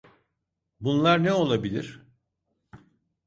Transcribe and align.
Bunlar 0.81 1.23
ne 1.23 1.33
olabilir? 1.33 2.01